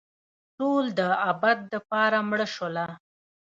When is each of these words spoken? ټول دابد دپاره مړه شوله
ټول 0.57 0.85
دابد 0.99 1.57
دپاره 1.73 2.17
مړه 2.29 2.47
شوله 2.55 2.85